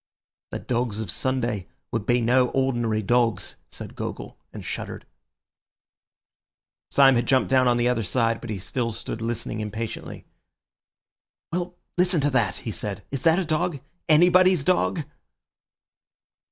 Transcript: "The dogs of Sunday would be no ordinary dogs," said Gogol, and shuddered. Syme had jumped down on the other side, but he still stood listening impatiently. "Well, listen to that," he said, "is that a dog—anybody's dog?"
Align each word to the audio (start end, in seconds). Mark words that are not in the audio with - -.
"The 0.49 0.57
dogs 0.57 0.99
of 0.99 1.11
Sunday 1.11 1.67
would 1.91 2.07
be 2.07 2.21
no 2.21 2.47
ordinary 2.47 3.03
dogs," 3.03 3.55
said 3.69 3.95
Gogol, 3.95 4.35
and 4.51 4.65
shuddered. 4.65 5.05
Syme 6.89 7.13
had 7.13 7.27
jumped 7.27 7.51
down 7.51 7.67
on 7.67 7.77
the 7.77 7.87
other 7.87 8.01
side, 8.01 8.41
but 8.41 8.49
he 8.49 8.57
still 8.57 8.91
stood 8.93 9.21
listening 9.21 9.59
impatiently. 9.59 10.25
"Well, 11.53 11.75
listen 11.99 12.19
to 12.21 12.31
that," 12.31 12.55
he 12.55 12.71
said, 12.71 13.03
"is 13.11 13.21
that 13.21 13.37
a 13.37 13.45
dog—anybody's 13.45 14.63
dog?" 14.63 15.03